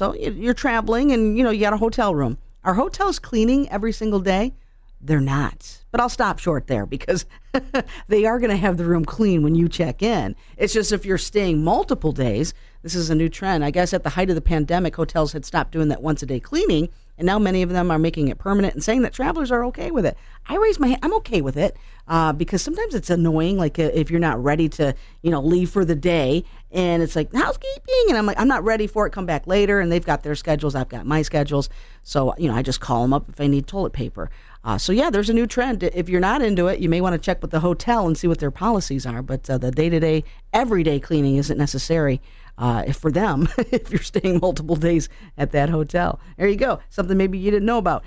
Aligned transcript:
So 0.00 0.14
you- 0.14 0.32
you're 0.32 0.54
traveling 0.54 1.12
and 1.12 1.36
you 1.36 1.44
know 1.44 1.50
you 1.50 1.60
got 1.60 1.74
a 1.74 1.76
hotel 1.76 2.14
room. 2.14 2.38
Are 2.64 2.72
hotels 2.72 3.18
cleaning 3.18 3.68
every 3.68 3.92
single 3.92 4.18
day? 4.20 4.54
They're 4.98 5.20
not. 5.20 5.84
But 5.90 6.00
I'll 6.00 6.08
stop 6.08 6.38
short 6.38 6.68
there 6.68 6.86
because 6.86 7.26
they 8.08 8.24
are 8.24 8.38
going 8.38 8.50
to 8.50 8.56
have 8.56 8.78
the 8.78 8.86
room 8.86 9.04
clean 9.04 9.42
when 9.42 9.54
you 9.54 9.68
check 9.68 10.02
in. 10.02 10.36
It's 10.56 10.72
just 10.72 10.90
if 10.92 11.04
you're 11.04 11.18
staying 11.18 11.62
multiple 11.62 12.12
days, 12.12 12.54
this 12.82 12.94
is 12.94 13.10
a 13.10 13.14
new 13.14 13.28
trend. 13.28 13.62
I 13.62 13.70
guess 13.70 13.92
at 13.92 14.02
the 14.02 14.08
height 14.08 14.30
of 14.30 14.36
the 14.36 14.40
pandemic, 14.40 14.96
hotels 14.96 15.34
had 15.34 15.44
stopped 15.44 15.72
doing 15.72 15.88
that 15.88 16.02
once 16.02 16.22
a 16.22 16.26
day 16.26 16.40
cleaning, 16.40 16.88
and 17.18 17.26
now 17.26 17.38
many 17.38 17.60
of 17.60 17.68
them 17.68 17.90
are 17.90 17.98
making 17.98 18.28
it 18.28 18.38
permanent 18.38 18.72
and 18.72 18.82
saying 18.82 19.02
that 19.02 19.12
travelers 19.12 19.52
are 19.52 19.64
okay 19.66 19.90
with 19.90 20.06
it. 20.06 20.16
I 20.48 20.56
raise 20.56 20.80
my 20.80 20.88
hand. 20.88 21.00
I'm 21.02 21.12
okay 21.16 21.42
with 21.42 21.58
it 21.58 21.76
uh, 22.08 22.32
because 22.32 22.62
sometimes 22.62 22.94
it's 22.94 23.10
annoying, 23.10 23.58
like 23.58 23.78
uh, 23.78 23.90
if 23.92 24.10
you're 24.10 24.18
not 24.20 24.42
ready 24.42 24.68
to, 24.70 24.94
you 25.20 25.30
know, 25.30 25.42
leave 25.42 25.68
for 25.68 25.84
the 25.84 25.94
day, 25.94 26.44
and 26.72 27.02
it's 27.02 27.16
like 27.16 27.32
housekeeping, 27.32 28.04
and 28.08 28.16
I'm 28.16 28.26
like, 28.26 28.38
I'm 28.38 28.48
not 28.48 28.64
ready 28.64 28.86
for 28.86 29.06
it. 29.06 29.10
Come 29.10 29.26
back 29.26 29.46
later, 29.46 29.80
and 29.80 29.90
they've 29.90 30.04
got 30.04 30.22
their 30.22 30.34
schedules. 30.34 30.74
I've 30.74 30.88
got 30.88 31.06
my 31.06 31.22
schedules, 31.22 31.68
so 32.02 32.34
you 32.38 32.48
know, 32.48 32.54
I 32.54 32.62
just 32.62 32.80
call 32.80 33.02
them 33.02 33.12
up 33.12 33.28
if 33.28 33.40
I 33.40 33.46
need 33.46 33.66
toilet 33.66 33.92
paper. 33.92 34.30
Uh, 34.62 34.76
so 34.76 34.92
yeah, 34.92 35.10
there's 35.10 35.30
a 35.30 35.34
new 35.34 35.46
trend. 35.46 35.82
If 35.82 36.08
you're 36.08 36.20
not 36.20 36.42
into 36.42 36.66
it, 36.66 36.80
you 36.80 36.88
may 36.88 37.00
want 37.00 37.14
to 37.14 37.18
check 37.18 37.40
with 37.40 37.50
the 37.50 37.60
hotel 37.60 38.06
and 38.06 38.16
see 38.16 38.28
what 38.28 38.40
their 38.40 38.50
policies 38.50 39.06
are. 39.06 39.22
But 39.22 39.48
uh, 39.48 39.56
the 39.56 39.70
day-to-day, 39.70 40.22
everyday 40.52 41.00
cleaning 41.00 41.36
isn't 41.36 41.56
necessary 41.56 42.20
uh, 42.58 42.92
for 42.92 43.10
them 43.10 43.48
if 43.58 43.90
you're 43.90 44.02
staying 44.02 44.38
multiple 44.40 44.76
days 44.76 45.08
at 45.38 45.52
that 45.52 45.70
hotel. 45.70 46.20
There 46.36 46.46
you 46.46 46.56
go. 46.56 46.80
Something 46.90 47.16
maybe 47.16 47.38
you 47.38 47.50
didn't 47.50 47.66
know 47.66 47.78
about. 47.78 48.04